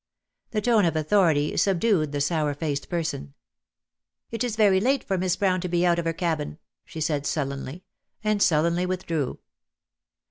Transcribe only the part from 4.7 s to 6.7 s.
late for Miss Brown to be out of her cabin,"